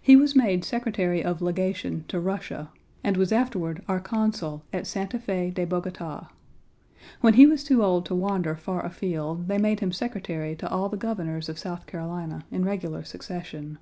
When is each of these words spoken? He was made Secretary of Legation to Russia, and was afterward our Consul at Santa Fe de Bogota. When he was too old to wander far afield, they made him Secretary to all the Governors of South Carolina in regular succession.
He 0.00 0.14
was 0.14 0.36
made 0.36 0.64
Secretary 0.64 1.24
of 1.24 1.42
Legation 1.42 2.04
to 2.06 2.20
Russia, 2.20 2.70
and 3.02 3.16
was 3.16 3.32
afterward 3.32 3.82
our 3.88 3.98
Consul 3.98 4.62
at 4.72 4.86
Santa 4.86 5.18
Fe 5.18 5.50
de 5.50 5.64
Bogota. 5.64 6.28
When 7.20 7.34
he 7.34 7.46
was 7.48 7.64
too 7.64 7.82
old 7.82 8.06
to 8.06 8.14
wander 8.14 8.54
far 8.54 8.86
afield, 8.86 9.48
they 9.48 9.58
made 9.58 9.80
him 9.80 9.90
Secretary 9.90 10.54
to 10.54 10.70
all 10.70 10.88
the 10.88 10.96
Governors 10.96 11.48
of 11.48 11.58
South 11.58 11.88
Carolina 11.88 12.44
in 12.52 12.64
regular 12.64 13.02
succession. 13.02 13.78